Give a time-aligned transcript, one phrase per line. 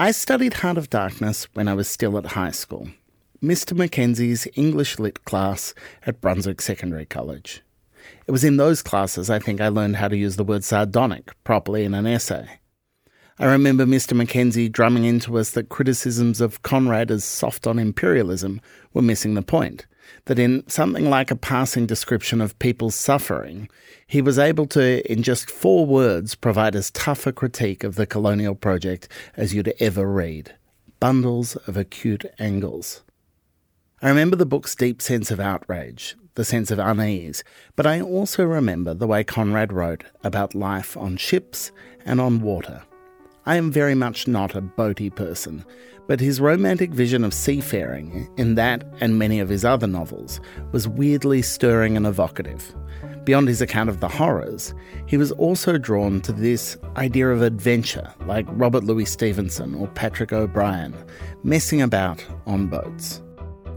[0.00, 2.86] I studied Heart of Darkness when I was still at high school,
[3.42, 3.76] Mr.
[3.76, 5.74] Mackenzie's English Lit class
[6.06, 7.62] at Brunswick Secondary College.
[8.28, 11.32] It was in those classes I think I learned how to use the word sardonic
[11.42, 12.60] properly in an essay.
[13.40, 14.16] I remember Mr.
[14.16, 18.60] Mackenzie drumming into us that criticisms of Conrad as soft on imperialism
[18.94, 19.88] were missing the point,
[20.26, 23.68] that in something like a passing description of people's suffering,
[24.06, 28.06] he was able to, in just four words, provide as tough a critique of the
[28.06, 30.54] colonial project as you'd ever read
[31.00, 33.02] bundles of acute angles.
[34.02, 37.42] I remember the book's deep sense of outrage, the sense of unease,
[37.76, 41.72] but I also remember the way Conrad wrote about life on ships
[42.04, 42.82] and on water.
[43.44, 45.64] I am very much not a boaty person,
[46.08, 50.40] but his romantic vision of seafaring, in that and many of his other novels,
[50.72, 52.74] was weirdly stirring and evocative.
[53.24, 54.74] Beyond his account of the horrors,
[55.06, 60.32] he was also drawn to this idea of adventure, like Robert Louis Stevenson or Patrick
[60.32, 60.94] O'Brian,
[61.44, 63.20] messing about on boats.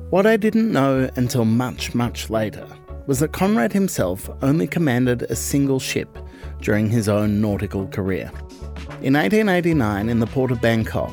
[0.10, 2.66] What I didn't know until much, much later
[3.08, 6.18] was that Conrad himself only commanded a single ship
[6.62, 8.32] during his own nautical career.
[9.02, 11.12] In 1889, in the port of Bangkok,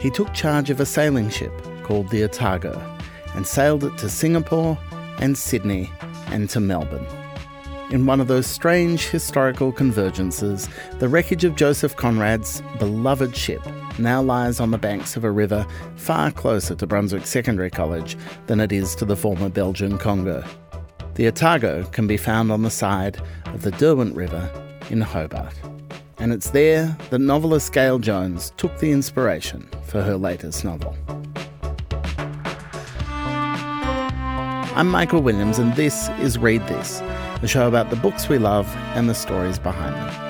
[0.00, 2.80] he took charge of a sailing ship called the Otago
[3.34, 4.78] and sailed it to Singapore
[5.18, 5.90] and Sydney
[6.28, 7.06] and to Melbourne.
[7.90, 10.68] In one of those strange historical convergences,
[10.98, 13.62] the wreckage of Joseph Conrad's beloved ship
[13.98, 18.60] now lies on the banks of a river far closer to Brunswick Secondary College than
[18.60, 20.44] it is to the former Belgian Congo.
[21.14, 24.50] The Otago can be found on the side of the Derwent River
[24.90, 25.54] in Hobart
[26.18, 30.96] and it's there that novelist Gail Jones took the inspiration for her latest novel.
[34.76, 37.00] I'm Michael Williams, and this is Read This,
[37.40, 40.24] the show about the books we love and the stories behind them.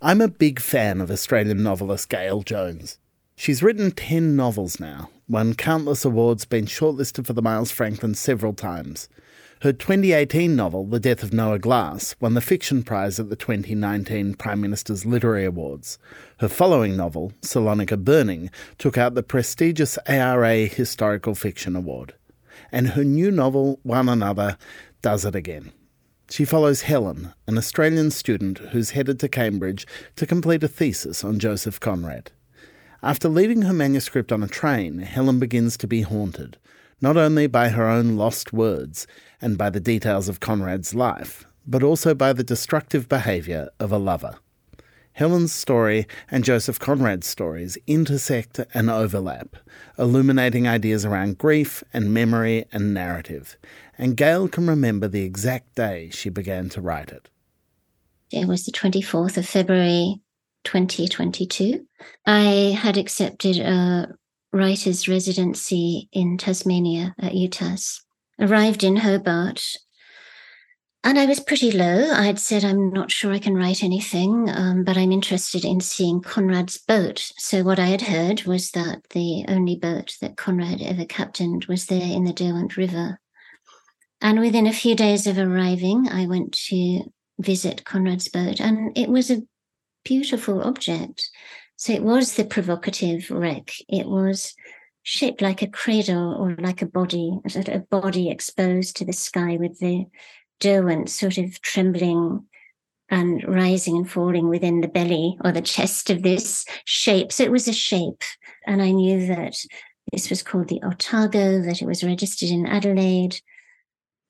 [0.00, 2.98] I'm a big fan of Australian novelist Gail Jones.
[3.42, 8.52] She's written 10 novels now, won countless awards, been shortlisted for the Miles Franklin several
[8.52, 9.08] times.
[9.62, 14.34] Her 2018 novel, The Death of Noah Glass, won the Fiction Prize at the 2019
[14.34, 15.98] Prime Minister's Literary Awards.
[16.38, 18.48] Her following novel, Salonika Burning,
[18.78, 22.14] took out the prestigious ARA Historical Fiction Award.
[22.70, 24.56] And her new novel, One Another,
[25.00, 25.72] does it again.
[26.30, 31.40] She follows Helen, an Australian student who's headed to Cambridge to complete a thesis on
[31.40, 32.30] Joseph Conrad.
[33.04, 36.56] After leaving her manuscript on a train, Helen begins to be haunted,
[37.00, 39.08] not only by her own lost words
[39.40, 43.98] and by the details of Conrad's life, but also by the destructive behaviour of a
[43.98, 44.36] lover.
[45.14, 49.56] Helen's story and Joseph Conrad's stories intersect and overlap,
[49.98, 53.56] illuminating ideas around grief and memory and narrative,
[53.98, 57.28] and Gail can remember the exact day she began to write it.
[58.30, 60.21] It was the 24th of February
[60.64, 61.86] 2022.
[62.26, 64.08] I had accepted a
[64.52, 68.00] writer's residency in Tasmania at UTAS.
[68.38, 69.62] Arrived in Hobart
[71.04, 72.12] and I was pretty low.
[72.12, 76.20] I'd said, I'm not sure I can write anything, um, but I'm interested in seeing
[76.20, 77.32] Conrad's boat.
[77.38, 81.86] So, what I had heard was that the only boat that Conrad ever captained was
[81.86, 83.18] there in the Derwent River.
[84.20, 87.00] And within a few days of arriving, I went to
[87.40, 89.42] visit Conrad's boat, and it was a
[90.04, 91.30] beautiful object.
[91.76, 93.72] So it was the provocative wreck.
[93.88, 94.54] It was
[95.02, 99.78] shaped like a cradle or like a body, a body exposed to the sky with
[99.80, 100.06] the
[100.60, 102.46] Derwent sort of trembling
[103.10, 107.32] and rising and falling within the belly or the chest of this shape.
[107.32, 108.22] So it was a shape.
[108.66, 109.56] And I knew that
[110.12, 113.40] this was called the Otago, that it was registered in Adelaide,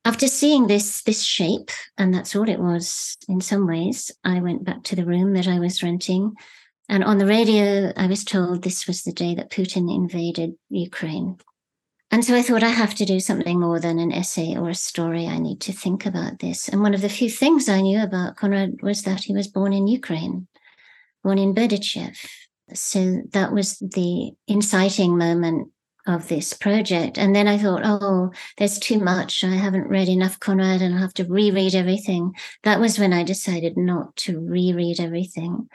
[0.05, 4.65] after seeing this this shape and that's all it was in some ways i went
[4.65, 6.35] back to the room that i was renting.
[6.89, 11.39] And on the radio i was told this was the day that putin invaded ukraine.
[12.11, 14.75] And so i thought i have to do something more than an essay or a
[14.75, 15.27] story.
[15.27, 16.69] I need to think about this.
[16.69, 19.73] And one of the few things i knew about conrad was that he was born
[19.73, 20.49] in ukraine
[21.23, 22.17] born in berdichev
[22.75, 25.69] so that was the inciting moment
[26.07, 27.19] of this project.
[27.19, 29.45] And then I thought, oh, there's too much.
[29.45, 32.35] I haven't read enough Conrad and I'll have to reread everything.
[32.65, 35.69] That was when I decided not to reread everything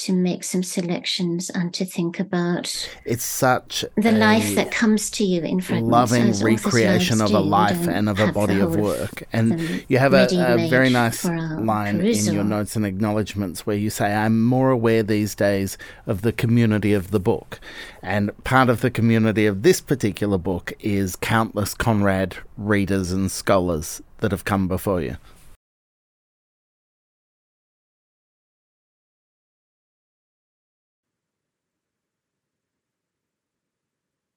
[0.00, 5.24] to make some selections and to think about it's such the life that comes to
[5.24, 9.24] you in fragments loving recreation of a life and of a body of work.
[9.32, 12.28] And you have a, a very nice line perusal.
[12.28, 15.76] in your notes and acknowledgements where you say i'm more aware these days
[16.06, 17.60] of the community of the book.
[18.02, 24.02] And part of the community of this particular book is countless conrad readers and scholars
[24.18, 25.16] that have come before you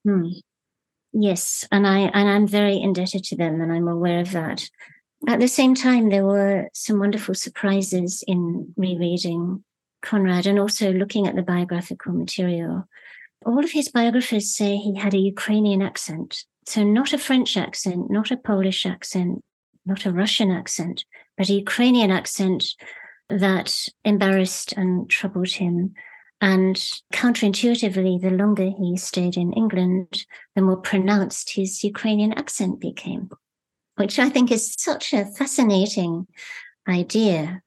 [0.04, 0.28] Hmm.
[1.12, 4.68] Yes, and I and I'm very indebted to them, and I'm aware of that.
[5.28, 9.64] At the same time, there were some wonderful surprises in rereading
[10.02, 12.86] Conrad and also looking at the biographical material.
[13.46, 16.44] All of his biographers say he had a Ukrainian accent.
[16.66, 19.42] So, not a French accent, not a Polish accent,
[19.86, 21.04] not a Russian accent,
[21.38, 22.64] but a Ukrainian accent
[23.28, 25.94] that embarrassed and troubled him.
[26.44, 26.76] And
[27.10, 33.30] counterintuitively, the longer he stayed in England, the more pronounced his Ukrainian accent became,
[33.96, 36.26] which I think is such a fascinating
[36.86, 37.62] idea.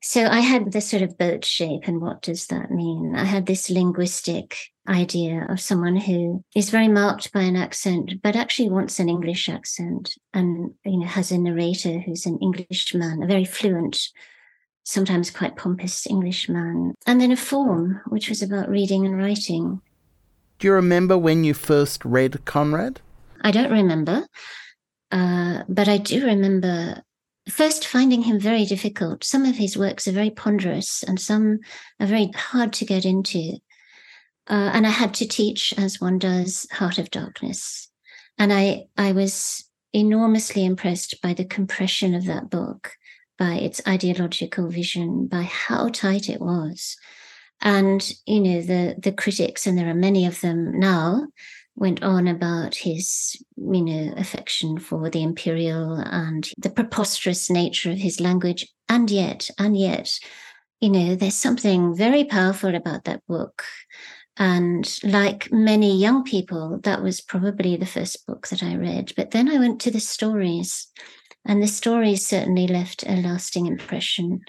[0.00, 3.14] So I had this sort of boat shape, and what does that mean?
[3.14, 4.56] I had this linguistic
[4.88, 9.50] idea of someone who is very marked by an accent, but actually wants an English
[9.50, 14.08] accent, and you know has a narrator who's an Englishman, a very fluent,
[14.88, 19.82] sometimes quite pompous Englishman, and then a form which was about reading and writing.
[20.58, 23.00] Do you remember when you first read Conrad?
[23.42, 24.26] I don't remember,
[25.12, 27.02] uh, but I do remember
[27.50, 29.24] first finding him very difficult.
[29.24, 31.58] Some of his works are very ponderous and some
[32.00, 33.58] are very hard to get into.
[34.48, 37.90] Uh, and I had to teach, as one does, Heart of Darkness.
[38.38, 42.92] And I, I was enormously impressed by the compression of that book,
[43.38, 46.96] by its ideological vision, by how tight it was.
[47.60, 51.26] And, you know, the, the critics, and there are many of them now,
[51.74, 57.98] went on about his, you know, affection for the imperial and the preposterous nature of
[57.98, 58.66] his language.
[58.88, 60.18] And yet, and yet,
[60.80, 63.62] you know, there's something very powerful about that book.
[64.36, 69.12] And like many young people, that was probably the first book that I read.
[69.16, 70.86] But then I went to the stories,
[71.44, 74.40] and the stories certainly left a lasting impression.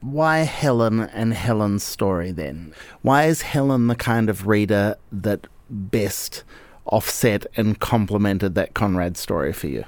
[0.00, 2.72] Why Helen and Helen's story then?
[3.02, 6.44] Why is Helen the kind of reader that best
[6.86, 9.84] offset and complemented that Conrad story for you?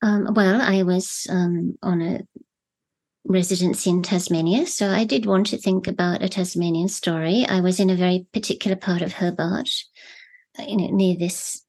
[0.00, 2.20] Um, well, I was um, on a
[3.24, 7.46] residency in Tasmania, so I did want to think about a Tasmanian story.
[7.48, 9.70] I was in a very particular part of Hobart,
[10.58, 11.64] you know, near this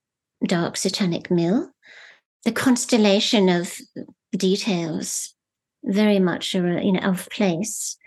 [0.48, 1.70] dark satanic mill.
[2.44, 3.78] The constellation of
[4.36, 5.34] details
[5.84, 7.98] very much, you know, of place,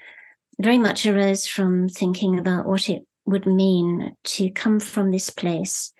[0.60, 5.92] very much arose from thinking about what it would mean to come from this place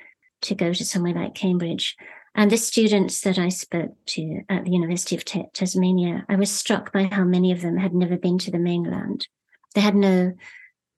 [0.43, 1.97] to go to somewhere like Cambridge.
[2.35, 6.93] And the students that I spoke to at the University of Tasmania, I was struck
[6.93, 9.27] by how many of them had never been to the mainland.
[9.75, 10.35] They had no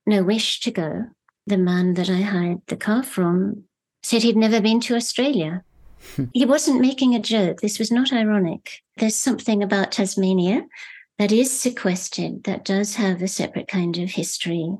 [0.06, 1.04] no wish to go.
[1.46, 3.64] The man that I hired the car from
[4.02, 5.62] said he'd never been to Australia.
[6.32, 7.60] He wasn't making a joke.
[7.60, 8.82] This was not ironic.
[8.96, 10.66] There's something about Tasmania
[11.18, 14.70] that is sequestered, that does have a separate kind of history,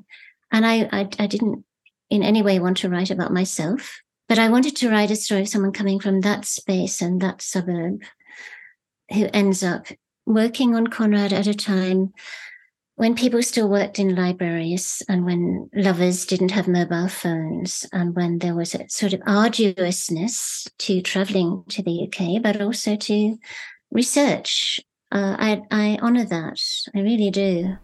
[0.51, 1.65] and I, I, I didn't
[2.09, 5.41] in any way want to write about myself, but I wanted to write a story
[5.41, 8.01] of someone coming from that space and that suburb
[9.11, 9.87] who ends up
[10.25, 12.13] working on Conrad at a time
[12.99, 18.39] when people still worked in libraries and when lovers didn't have mobile phones and when
[18.39, 23.37] there was a sort of arduousness to traveling to the UK, but also to
[23.89, 24.81] research.
[25.13, 26.59] Uh, I, I honor that.
[26.93, 27.77] I really do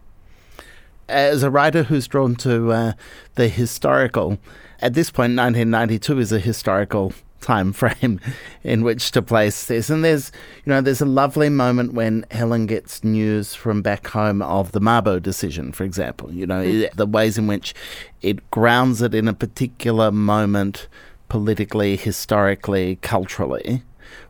[1.08, 2.92] as a writer who's drawn to uh,
[3.36, 4.38] the historical,
[4.80, 8.20] at this point, 1992 is a historical time frame
[8.64, 9.90] in which to place this.
[9.90, 10.32] And there's,
[10.64, 14.80] you know, there's a lovely moment when Helen gets news from back home of the
[14.80, 16.32] Mabo decision, for example.
[16.32, 16.92] You know, mm.
[16.92, 17.74] the ways in which
[18.22, 20.88] it grounds it in a particular moment
[21.28, 23.82] politically, historically, culturally.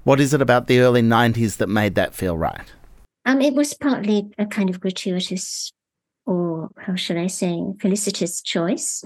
[0.05, 2.73] What is it about the early 90s that made that feel right?
[3.25, 5.73] Um, it was partly a kind of gratuitous
[6.27, 9.05] or how should I say, felicitous choice.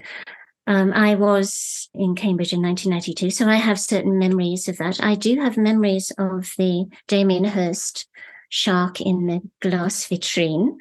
[0.71, 5.03] Um, I was in Cambridge in 1992, so I have certain memories of that.
[5.03, 8.07] I do have memories of the Damien Hirst
[8.51, 10.77] shark in the glass vitrine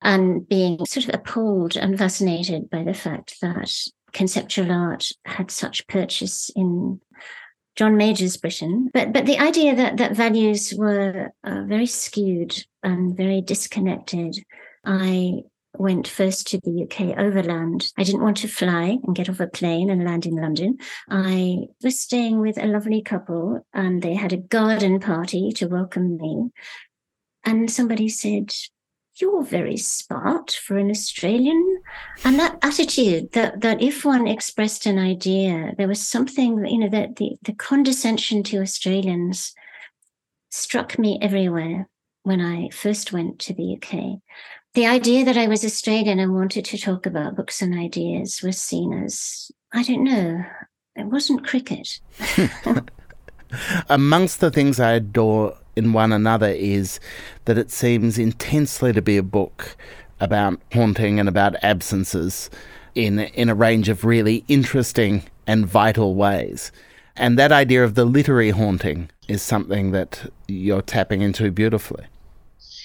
[0.00, 3.70] and being sort of appalled and fascinated by the fact that
[4.14, 6.98] conceptual art had such purchase in
[7.76, 8.88] John Major's Britain.
[8.94, 14.38] But but the idea that that values were uh, very skewed and very disconnected,
[14.86, 15.42] I
[15.78, 17.92] went first to the UK overland.
[17.96, 20.78] I didn't want to fly and get off a plane and land in London.
[21.08, 26.16] I was staying with a lovely couple and they had a garden party to welcome
[26.16, 26.50] me.
[27.44, 28.52] And somebody said,
[29.20, 31.82] you're very smart for an Australian.
[32.24, 36.88] And that attitude that, that if one expressed an idea, there was something, you know,
[36.88, 39.54] that the, the condescension to Australians
[40.50, 41.88] struck me everywhere
[42.22, 44.20] when I first went to the UK
[44.78, 48.60] the idea that I was Australian and wanted to talk about books and ideas was
[48.60, 50.44] seen as, I don't know,
[50.94, 51.98] it wasn't cricket.
[53.88, 57.00] Amongst the things I adore in one another is
[57.46, 59.76] that it seems intensely to be a book
[60.20, 62.48] about haunting and about absences
[62.94, 66.70] in in a range of really interesting and vital ways.
[67.16, 72.06] And that idea of the literary haunting is something that you're tapping into beautifully.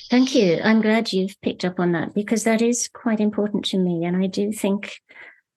[0.09, 0.59] Thank you.
[0.63, 4.05] I'm glad you've picked up on that because that is quite important to me.
[4.05, 4.97] And I do think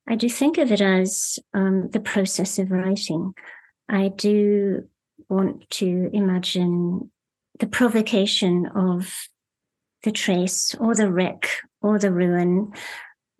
[0.08, 3.34] I do think of it as um, the process of writing.
[3.88, 4.88] I do
[5.28, 7.10] want to imagine
[7.58, 9.12] the provocation of
[10.04, 11.48] the trace or the wreck
[11.82, 12.72] or the ruin,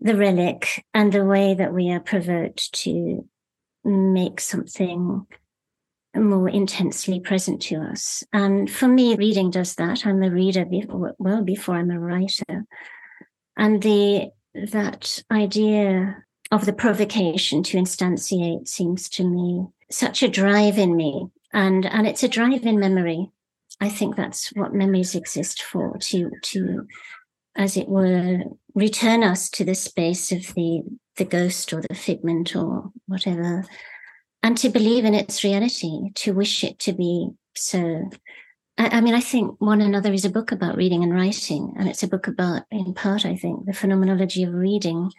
[0.01, 3.29] the relic, and the way that we are provoked to
[3.85, 5.27] make something
[6.17, 8.25] more intensely present to us.
[8.33, 10.07] And for me, reading does that.
[10.07, 12.67] I'm a reader before, well before I'm a writer.
[13.57, 20.79] And the that idea of the provocation to instantiate seems to me such a drive
[20.79, 21.29] in me.
[21.53, 23.31] And and it's a drive in memory.
[23.81, 26.87] I think that's what memories exist for, to to
[27.57, 28.43] as it were,
[28.75, 30.83] return us to the space of the
[31.17, 33.65] the ghost or the figment or whatever,
[34.47, 38.09] and to believe in its reality, to wish it to be so.
[38.79, 41.89] I, I mean, I think one another is a book about reading and writing, and
[41.89, 45.11] it's a book about, in part, I think, the phenomenology of reading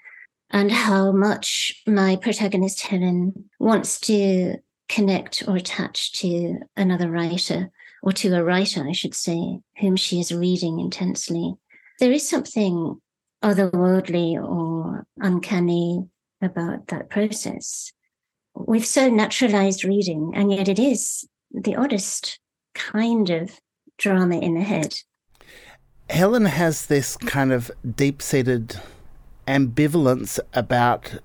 [0.50, 4.56] and how much my protagonist Helen wants to
[4.88, 7.70] connect or attach to another writer,
[8.02, 11.58] or to a writer, I should say, whom she is reading intensely
[12.00, 13.02] there is something
[13.44, 16.08] otherworldly or uncanny
[16.42, 17.92] about that process.
[18.66, 22.40] We've so naturalized reading, and yet it is the oddest
[22.74, 23.60] kind of
[23.98, 24.96] drama in the head.
[26.10, 28.80] Helen has this kind of deep seated
[29.48, 31.20] ambivalence about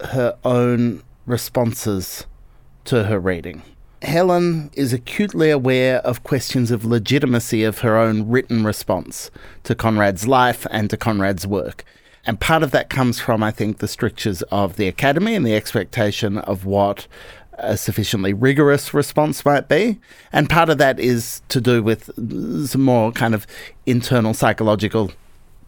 [0.00, 2.26] her own responses
[2.84, 3.62] to her reading.
[4.02, 9.30] Helen is acutely aware of questions of legitimacy of her own written response
[9.64, 11.84] to Conrad's life and to Conrad's work.
[12.26, 15.54] And part of that comes from, I think, the strictures of the academy and the
[15.54, 17.06] expectation of what
[17.54, 20.00] a sufficiently rigorous response might be.
[20.32, 22.10] And part of that is to do with
[22.68, 23.46] some more kind of
[23.86, 25.12] internal psychological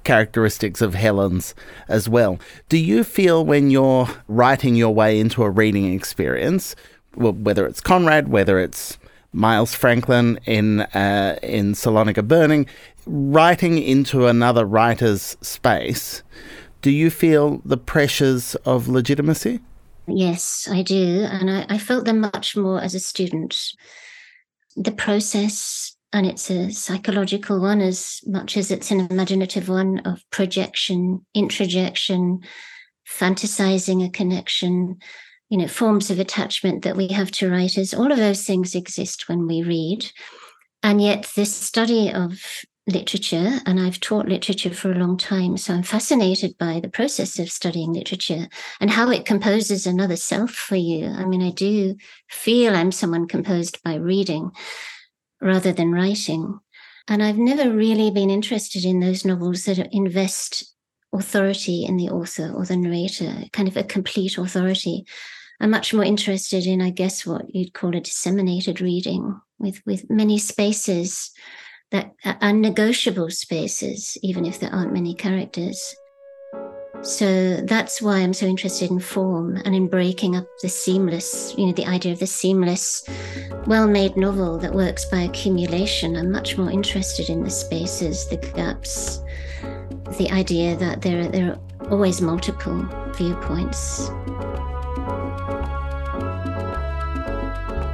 [0.04, 1.54] characteristics of Helen's
[1.88, 2.38] as well.
[2.68, 6.74] Do you feel when you're writing your way into a reading experience,
[7.14, 8.98] whether it's Conrad, whether it's
[9.32, 12.66] Miles Franklin in uh, in Salonika Burning,
[13.06, 16.22] writing into another writer's space,
[16.82, 19.60] do you feel the pressures of legitimacy?
[20.06, 23.56] Yes, I do, and I, I felt them much more as a student.
[24.76, 30.24] The process, and it's a psychological one as much as it's an imaginative one of
[30.30, 32.40] projection, introjection,
[33.08, 34.98] fantasizing a connection,
[35.52, 39.28] you know, forms of attachment that we have to writers, all of those things exist
[39.28, 40.10] when we read.
[40.82, 42.42] And yet, this study of
[42.86, 47.38] literature, and I've taught literature for a long time, so I'm fascinated by the process
[47.38, 48.48] of studying literature
[48.80, 51.08] and how it composes another self for you.
[51.08, 51.96] I mean, I do
[52.30, 54.52] feel I'm someone composed by reading
[55.42, 56.60] rather than writing.
[57.08, 60.74] And I've never really been interested in those novels that invest
[61.12, 65.04] authority in the author or the narrator, kind of a complete authority.
[65.60, 70.10] I'm much more interested in, I guess, what you'd call a disseminated reading with, with
[70.10, 71.30] many spaces
[71.92, 75.94] that are negotiable spaces, even if there aren't many characters.
[77.02, 81.66] So that's why I'm so interested in form and in breaking up the seamless, you
[81.66, 83.04] know, the idea of the seamless,
[83.66, 86.16] well made novel that works by accumulation.
[86.16, 89.20] I'm much more interested in the spaces, the gaps,
[90.16, 94.08] the idea that there are, there are always multiple viewpoints.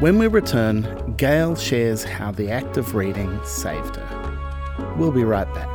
[0.00, 4.94] When we return, Gail shares how the act of reading saved her.
[4.96, 5.74] We'll be right back.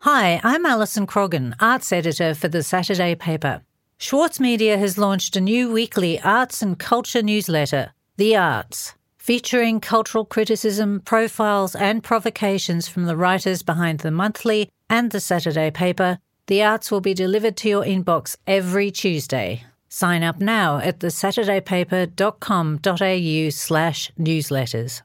[0.00, 3.60] Hi, I'm Alison Croggan, arts editor for the Saturday paper.
[3.98, 8.95] Schwartz Media has launched a new weekly arts and culture newsletter, The Arts
[9.26, 15.68] featuring cultural criticism, profiles, and provocations from the writers behind the monthly and the Saturday
[15.68, 16.20] paper.
[16.46, 19.64] The arts will be delivered to your inbox every Tuesday.
[19.88, 25.02] Sign up now at thesaturdaypaper.com.au slash newsletters.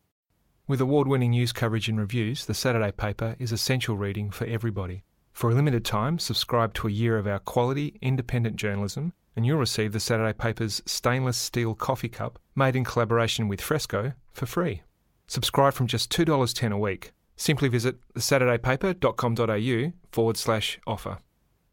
[0.68, 5.04] With award winning news coverage and reviews, the Saturday paper is essential reading for everybody.
[5.34, 9.58] For a limited time, subscribe to a year of our quality, independent journalism and you'll
[9.58, 14.82] receive the Saturday paper's stainless steel coffee cup made in collaboration with Fresco for free.
[15.28, 17.12] Subscribe from just $2.10 a week.
[17.38, 21.20] Simply visit thesaturdaypaper.com.au forward slash offer.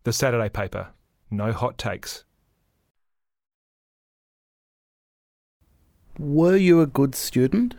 [0.04, 0.88] The Saturday Paper.
[1.30, 2.24] No hot takes.
[6.18, 7.74] Were you a good student?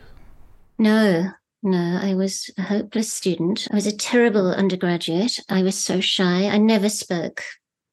[0.77, 1.31] No,
[1.63, 3.67] no, I was a hopeless student.
[3.71, 5.39] I was a terrible undergraduate.
[5.49, 6.45] I was so shy.
[6.47, 7.43] I never spoke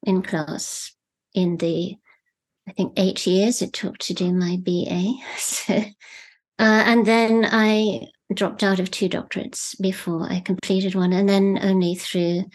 [0.03, 0.93] in class
[1.37, 1.95] in the,
[2.67, 5.13] I think, eight years it took to do my BA.
[5.37, 5.73] So,
[6.59, 11.13] uh, and then I dropped out of two doctorates before I completed one.
[11.13, 12.45] And then only through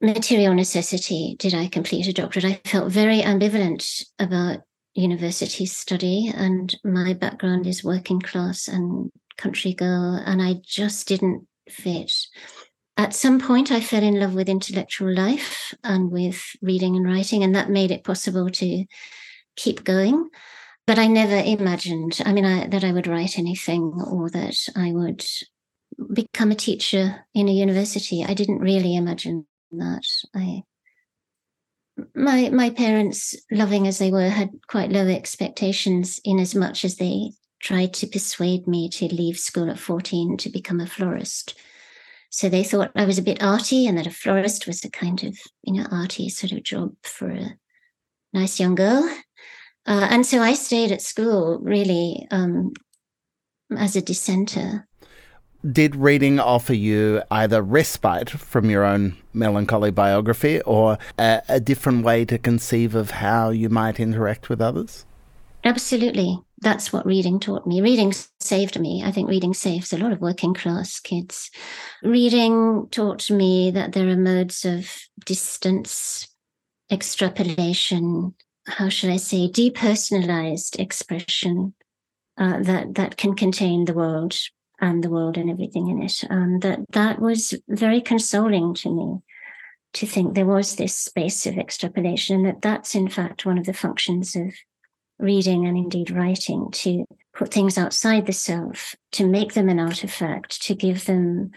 [0.00, 2.44] material necessity did I complete a doctorate.
[2.44, 4.60] I felt very ambivalent about
[4.94, 11.46] university study, and my background is working class and country girl, and I just didn't
[11.68, 12.12] fit.
[13.00, 17.42] At some point, I fell in love with intellectual life and with reading and writing,
[17.42, 18.84] and that made it possible to
[19.56, 20.28] keep going
[20.90, 24.90] but I never imagined, I mean, I, that I would write anything or that I
[24.90, 25.24] would
[26.12, 28.24] become a teacher in a university.
[28.24, 30.02] I didn't really imagine that.
[30.34, 30.64] I,
[32.16, 36.96] my my parents, loving as they were, had quite low expectations in as much as
[36.96, 41.54] they tried to persuade me to leave school at 14 to become a florist.
[42.30, 45.22] So they thought I was a bit arty and that a florist was a kind
[45.24, 47.56] of, you know, arty sort of job for a
[48.32, 49.08] nice young girl.
[49.86, 52.72] Uh, and so I stayed at school really um,
[53.76, 54.86] as a dissenter.
[55.70, 62.04] Did reading offer you either respite from your own melancholy biography or a, a different
[62.04, 65.04] way to conceive of how you might interact with others?
[65.64, 66.38] Absolutely.
[66.62, 67.80] That's what reading taught me.
[67.80, 69.02] Reading saved me.
[69.04, 71.50] I think reading saves a lot of working class kids.
[72.02, 74.90] Reading taught me that there are modes of
[75.24, 76.28] distance,
[76.90, 78.34] extrapolation,
[78.66, 81.74] how should I say, depersonalized expression
[82.36, 84.36] uh, that that can contain the world
[84.80, 86.24] and the world and everything in it.
[86.28, 89.18] Um, that that was very consoling to me
[89.92, 93.64] to think there was this space of extrapolation, and that that's in fact one of
[93.64, 94.52] the functions of
[95.20, 97.04] reading and indeed writing to
[97.34, 101.50] put things outside the self, to make them an artifact, to give them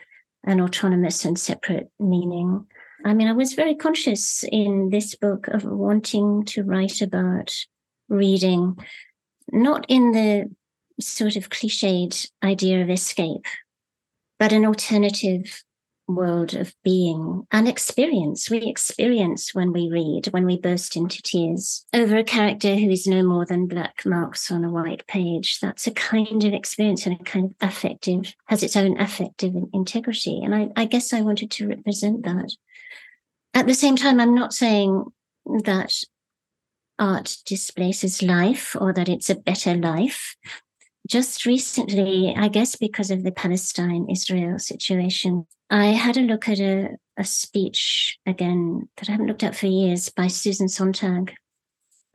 [0.46, 2.66] an autonomous and separate meaning.
[3.06, 7.54] I mean, I was very conscious in this book of wanting to write about
[8.10, 8.78] reading,
[9.52, 10.50] not in the
[11.00, 13.46] sort of cliched idea of escape,
[14.40, 15.64] but an alternative
[16.08, 18.50] world of being and experience.
[18.50, 23.08] We experience when we read, when we burst into tears over a character who is
[23.08, 25.60] no more than black marks on a white page.
[25.60, 30.42] That's a kind of experience and a kind of affective, has its own affective integrity.
[30.44, 32.52] And I, I guess I wanted to represent that.
[33.54, 35.06] At the same time, I'm not saying
[35.64, 35.94] that
[37.00, 40.36] art displaces life or that it's a better life.
[41.08, 46.60] Just recently, I guess because of the Palestine Israel situation, I had a look at
[46.60, 51.34] a, a speech again that I haven't looked at for years by Susan Sontag.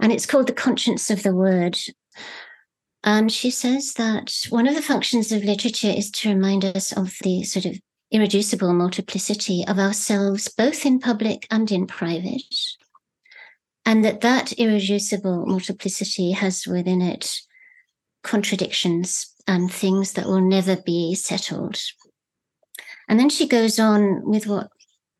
[0.01, 1.79] And it's called The Conscience of the Word.
[3.05, 7.15] And she says that one of the functions of literature is to remind us of
[7.23, 7.79] the sort of
[8.11, 12.43] irreducible multiplicity of ourselves, both in public and in private.
[13.85, 17.41] And that that irreducible multiplicity has within it
[18.23, 21.81] contradictions and things that will never be settled.
[23.09, 24.69] And then she goes on with what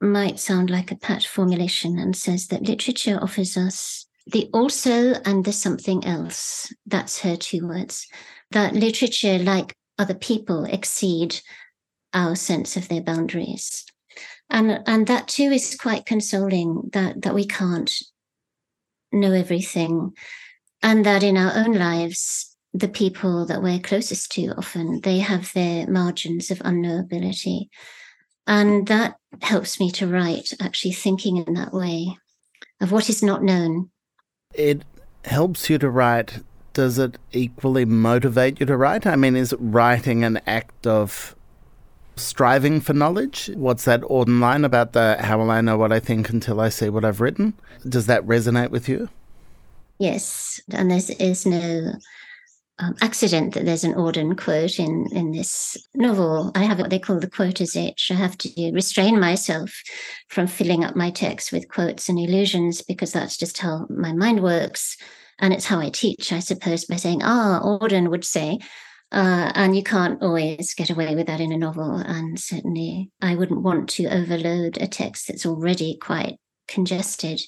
[0.01, 5.45] might sound like a pat formulation and says that literature offers us the also and
[5.45, 6.73] the something else.
[6.87, 8.07] That's her two words.
[8.51, 11.41] That literature, like other people, exceed
[12.13, 13.85] our sense of their boundaries.
[14.51, 17.91] And, and that too is quite consoling that, that we can't
[19.13, 20.13] know everything.
[20.83, 25.53] And that in our own lives, the people that we're closest to often, they have
[25.53, 27.69] their margins of unknowability.
[28.47, 32.17] And that helps me to write, actually thinking in that way
[32.81, 33.91] of what is not known.
[34.55, 34.85] It
[35.25, 36.43] helps you to write.
[36.73, 39.07] Does it equally motivate you to write?
[39.07, 41.35] I mean, is writing an act of
[42.17, 43.51] striving for knowledge.
[43.55, 46.69] What's that Auden line about the how will I know what I think until I
[46.69, 47.55] see what I've written?
[47.89, 49.09] Does that resonate with you?
[49.99, 51.93] Yes, and there is no
[52.79, 56.53] um, accident that there's an Auden quote in in this novel.
[56.55, 58.11] I have what they call the quoter's itch.
[58.11, 59.83] I have to restrain myself
[60.29, 64.43] from filling up my text with quotes and illusions because that's just how my mind
[64.43, 64.97] works.
[65.41, 68.59] And it's how I teach, I suppose, by saying, ah, Auden would say,
[69.13, 71.97] uh, and you can't always get away with that in a novel.
[71.97, 77.41] And certainly, I wouldn't want to overload a text that's already quite congested.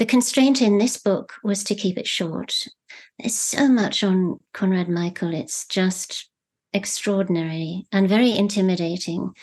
[0.00, 2.66] The constraint in this book was to keep it short.
[3.18, 6.30] There's so much on Conrad Michael, it's just
[6.72, 9.34] extraordinary and very intimidating.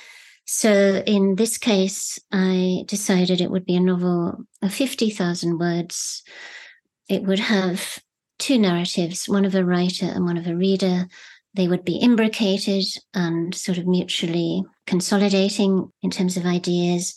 [0.47, 6.23] So in this case, I decided it would be a novel of 50,000 words.
[7.07, 7.99] It would have
[8.39, 11.07] two narratives, one of a writer and one of a reader.
[11.53, 17.13] They would be imbricated and sort of mutually consolidating in terms of ideas,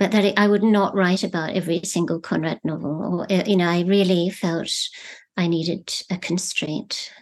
[0.00, 3.26] but that I would not write about every single Conrad novel.
[3.28, 4.72] Or, uh, you know, I really felt
[5.36, 7.12] I needed a constraint.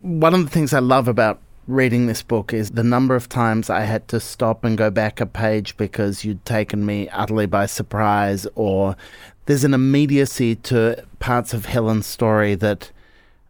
[0.00, 3.68] One of the things I love about reading this book is the number of times
[3.68, 7.66] I had to stop and go back a page because you'd taken me utterly by
[7.66, 8.96] surprise, or
[9.44, 12.90] there's an immediacy to parts of Helen's story that,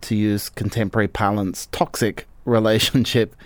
[0.00, 3.36] to use contemporary parlance, toxic relationship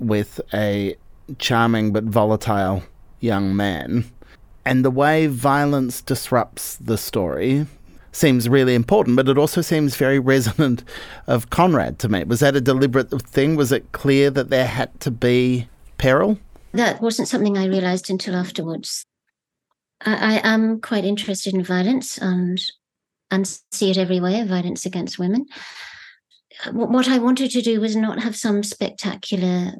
[0.00, 0.96] with a
[1.38, 2.82] charming but volatile
[3.20, 4.10] young man.
[4.66, 7.66] And the way violence disrupts the story
[8.10, 10.82] seems really important, but it also seems very resonant
[11.28, 12.24] of Conrad to me.
[12.24, 13.54] Was that a deliberate thing?
[13.54, 16.36] Was it clear that there had to be peril?
[16.72, 19.06] That wasn't something I realized until afterwards.
[20.04, 22.60] I, I am quite interested in violence and
[23.30, 25.46] and see it everywhere violence against women.
[26.72, 29.74] What I wanted to do was not have some spectacular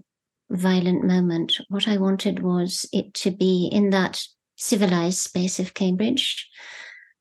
[0.50, 1.54] violent moment.
[1.68, 4.20] What I wanted was it to be in that
[4.56, 6.48] civilized space of Cambridge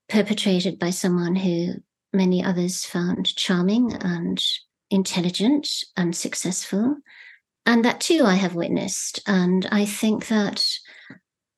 [0.10, 1.76] perpetrated by someone who
[2.13, 4.41] many others found charming and
[4.89, 5.67] intelligent
[5.98, 6.98] and successful.
[7.65, 9.19] And that too I have witnessed.
[9.28, 10.65] And I think that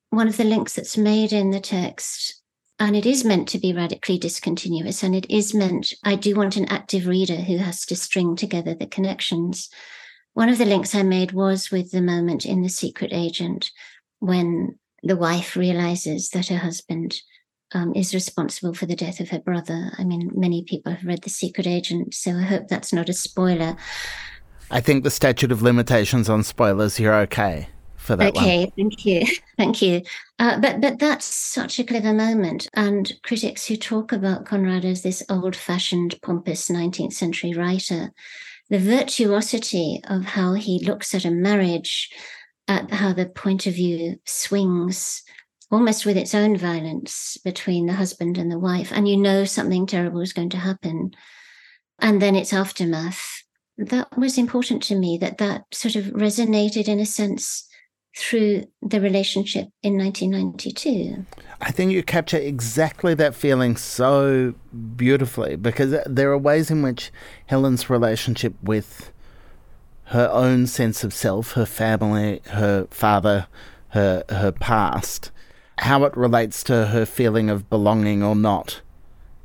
[0.09, 2.41] one of the links that's made in the text,
[2.79, 6.55] and it is meant to be radically discontinuous, and it is meant, I do want
[6.55, 9.69] an active reader who has to string together the connections.
[10.33, 13.69] One of the links I made was with the moment in The Secret Agent
[14.19, 17.21] when the wife realizes that her husband
[17.73, 19.91] um, is responsible for the death of her brother.
[19.97, 23.13] I mean, many people have read The Secret Agent, so I hope that's not a
[23.13, 23.75] spoiler.
[24.71, 28.71] I think the statute of limitations on spoilers, you're okay for that okay, one.
[28.71, 29.25] thank you,
[29.57, 30.01] thank you.
[30.39, 35.01] Uh, but but that's such a clever moment, and critics who talk about Conrad as
[35.01, 38.11] this old-fashioned, pompous 19th century writer,
[38.69, 42.09] the virtuosity of how he looks at a marriage,
[42.67, 45.23] at how the point of view swings
[45.71, 49.85] almost with its own violence between the husband and the wife, and you know something
[49.85, 51.11] terrible is going to happen,
[51.99, 53.43] and then its aftermath.
[53.77, 55.17] That was important to me.
[55.19, 57.67] That that sort of resonated in a sense
[58.17, 61.23] through the relationship in 1992.
[61.61, 64.55] I think you capture exactly that feeling so
[64.95, 67.11] beautifully because there are ways in which
[67.45, 69.11] Helen's relationship with
[70.07, 73.47] her own sense of self, her family, her father,
[73.89, 75.31] her her past,
[75.79, 78.81] how it relates to her feeling of belonging or not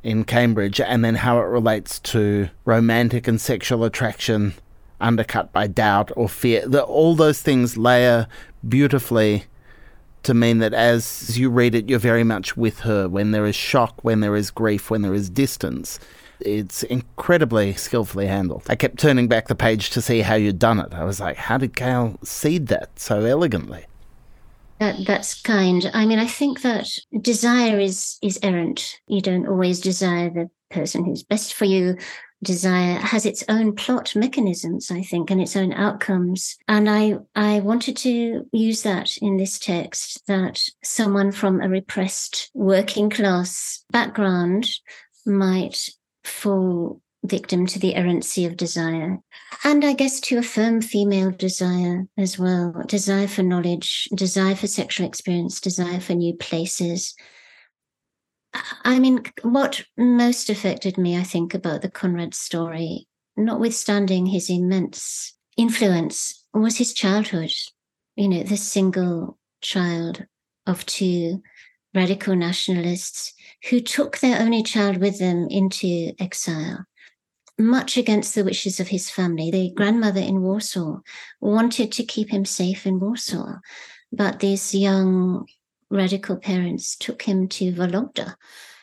[0.03, 4.53] in Cambridge, and then how it relates to romantic and sexual attraction
[4.99, 6.67] undercut by doubt or fear.
[6.67, 8.27] The, all those things layer
[8.67, 9.45] beautifully
[10.23, 13.09] to mean that as you read it, you're very much with her.
[13.09, 15.99] When there is shock, when there is grief, when there is distance,
[16.45, 18.63] it's incredibly skillfully handled.
[18.69, 20.93] I kept turning back the page to see how you'd done it.
[20.93, 23.85] I was like, how did Gail seed that so elegantly?
[24.79, 25.89] That, that's kind.
[25.93, 26.89] I mean, I think that
[27.21, 28.99] desire is is errant.
[29.07, 31.97] You don't always desire the person who's best for you.
[32.43, 36.57] Desire has its own plot mechanisms, I think, and its own outcomes.
[36.67, 42.51] And I I wanted to use that in this text that someone from a repressed
[42.53, 44.67] working class background
[45.25, 45.89] might
[46.23, 49.19] fall victim to the errancy of desire.
[49.63, 55.07] And I guess to affirm female desire as well desire for knowledge, desire for sexual
[55.07, 57.15] experience, desire for new places.
[58.83, 65.35] I mean, what most affected me, I think, about the Conrad story, notwithstanding his immense
[65.57, 67.51] influence, was his childhood.
[68.15, 70.25] You know, the single child
[70.67, 71.41] of two
[71.93, 73.33] radical nationalists
[73.69, 76.85] who took their only child with them into exile
[77.59, 79.51] much against the wishes of his family.
[79.51, 80.99] The grandmother in Warsaw
[81.39, 83.57] wanted to keep him safe in Warsaw,
[84.11, 85.45] but these young
[85.89, 88.35] radical parents took him to Vologda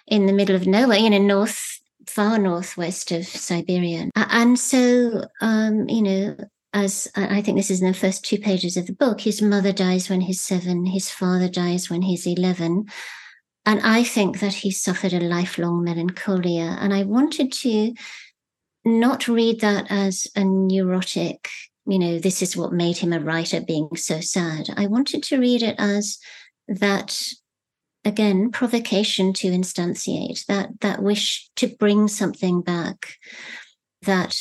[0.07, 4.11] in the middle of nowhere, in a north, far northwest of Siberia.
[4.14, 6.37] And so, um, you know,
[6.72, 9.42] as uh, I think this is in the first two pages of the book, his
[9.42, 12.87] mother dies when he's seven, his father dies when he's 11.
[13.66, 16.76] And I think that he suffered a lifelong melancholia.
[16.80, 17.94] And I wanted to
[18.85, 21.48] not read that as a neurotic,
[21.87, 24.68] you know, this is what made him a writer being so sad.
[24.76, 26.18] I wanted to read it as
[26.68, 27.20] that
[28.04, 33.14] again provocation to instantiate that that wish to bring something back
[34.02, 34.38] that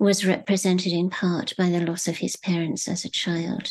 [0.00, 3.70] was represented in part by the loss of his parents as a child.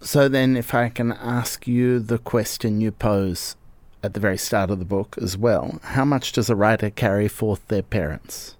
[0.00, 3.56] So, then, if I can ask you the question you pose
[4.02, 7.26] at the very start of the book as well, how much does a writer carry
[7.26, 8.56] forth their parents?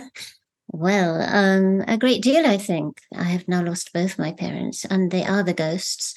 [0.68, 3.00] well, um, a great deal, I think.
[3.16, 6.14] I have now lost both my parents, and they are the ghosts.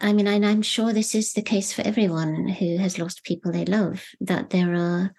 [0.00, 3.52] I mean, and I'm sure this is the case for everyone who has lost people
[3.52, 5.12] they love, that there are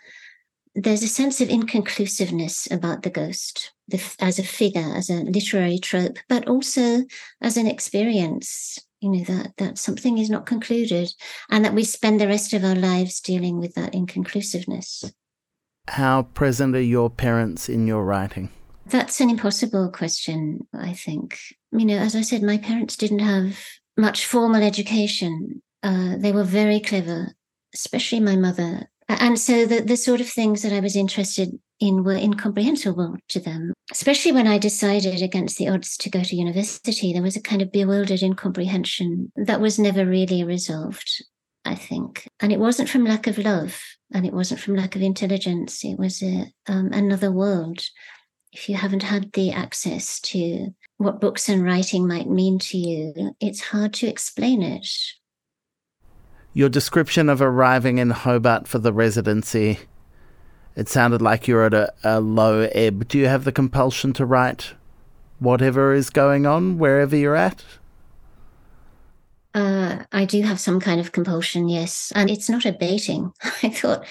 [0.84, 5.80] there's a sense of inconclusiveness about the ghost the, as a figure, as a literary
[5.80, 7.04] trope, but also
[7.42, 8.80] as an experience.
[9.02, 11.14] You know that that something is not concluded,
[11.50, 15.12] and that we spend the rest of our lives dealing with that inconclusiveness.
[15.88, 18.50] How present are your parents in your writing?
[18.86, 20.68] That's an impossible question.
[20.74, 21.40] I think.
[21.72, 23.58] You know, as I said, my parents didn't have
[23.98, 25.62] much formal education.
[25.82, 27.34] Uh, they were very clever,
[27.74, 32.04] especially my mother and so the, the sort of things that I was interested in
[32.04, 37.12] were incomprehensible to them, especially when I decided against the odds to go to university.
[37.12, 41.24] There was a kind of bewildered incomprehension that was never really resolved,
[41.66, 42.28] I think.
[42.40, 43.82] And it wasn't from lack of love
[44.14, 45.84] and it wasn't from lack of intelligence.
[45.84, 47.82] It was a, um, another world.
[48.52, 53.36] If you haven't had the access to what books and writing might mean to you,
[53.40, 54.88] it's hard to explain it
[56.54, 59.80] your description of arriving in Hobart for the residency,
[60.76, 63.08] it sounded like you're at a, a low ebb.
[63.08, 64.74] Do you have the compulsion to write
[65.40, 67.64] whatever is going on wherever you're at?
[69.54, 72.12] Uh, I do have some kind of compulsion, yes.
[72.16, 73.34] And it's not abating.
[73.64, 74.06] I thought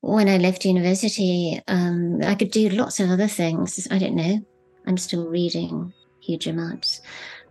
[0.00, 3.88] when I left university, um, I could do lots of other things.
[3.90, 4.40] I don't know.
[4.86, 7.00] I'm still reading huge amounts.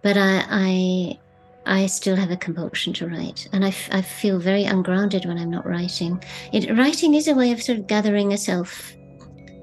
[0.02, 1.20] But I, I
[1.66, 5.38] I still have a compulsion to write, and I, f- I feel very ungrounded when
[5.38, 6.22] I'm not writing.
[6.52, 8.94] It, writing is a way of sort of gathering a self,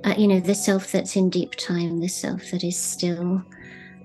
[0.04, 3.42] uh, you know, the self that's in deep time, the self that is still,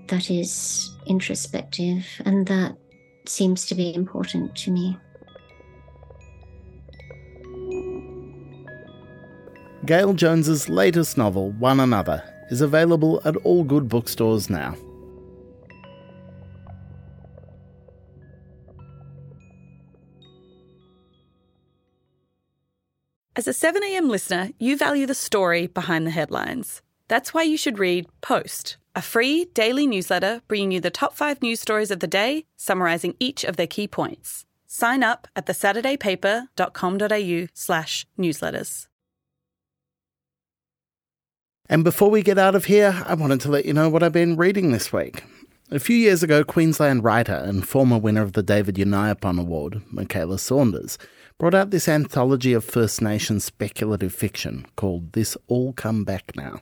[0.08, 2.76] that is introspective, and that
[3.26, 4.98] seems to be important to me.
[9.86, 14.74] Gail Jones's latest novel, One Another, is available at all good bookstores now.
[23.36, 26.82] As a 7am listener, you value the story behind the headlines.
[27.08, 31.42] That's why you should read Post, a free daily newsletter bringing you the top five
[31.42, 34.46] news stories of the day, summarising each of their key points.
[34.68, 38.86] Sign up at thesaturdaypaper.com.au slash newsletters.
[41.68, 44.12] And before we get out of here, I wanted to let you know what I've
[44.12, 45.24] been reading this week.
[45.72, 50.38] A few years ago, Queensland writer and former winner of the David Unaipon Award, Mykaela
[50.38, 50.98] Saunders,
[51.38, 56.60] brought out this anthology of First Nations speculative fiction called This All Come Back Now.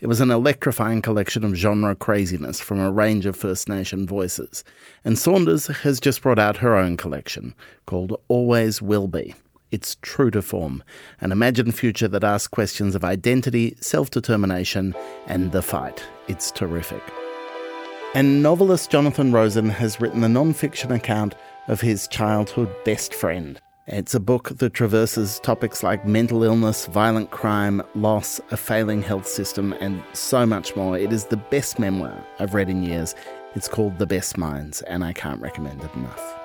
[0.00, 4.64] It was an electrifying collection of genre craziness from a range of First Nation voices,
[5.04, 7.54] and Saunders has just brought out her own collection
[7.86, 9.34] called Always Will Be.
[9.70, 10.82] It's true to form,
[11.20, 14.92] an imagined future that asks questions of identity, self determination,
[15.28, 16.04] and the fight.
[16.26, 17.02] It's terrific.
[18.14, 21.36] And novelist Jonathan Rosen has written a non fiction account
[21.68, 23.60] of his childhood best friend,
[23.92, 29.26] it's a book that traverses topics like mental illness, violent crime, loss, a failing health
[29.26, 30.96] system, and so much more.
[30.96, 33.14] It is the best memoir I've read in years.
[33.54, 36.36] It's called The Best Minds, and I can't recommend it enough.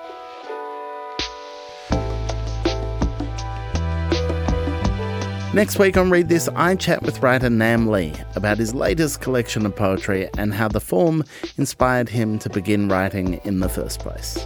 [5.54, 9.64] Next week on Read This, I chat with writer Nam Le about his latest collection
[9.64, 11.24] of poetry and how the form
[11.56, 14.44] inspired him to begin writing in the first place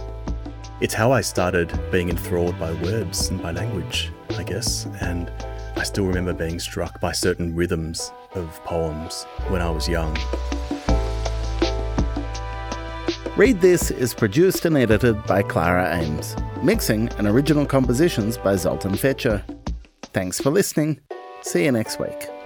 [0.81, 4.87] it's how I started being enthralled by words and by language, I guess.
[4.99, 5.31] And
[5.75, 10.17] I still remember being struck by certain rhythms of poems when I was young.
[13.37, 16.35] Read This is produced and edited by Clara Ames.
[16.63, 19.41] Mixing and original compositions by Zoltan Fecso.
[20.13, 20.99] Thanks for listening.
[21.41, 22.40] See you next week.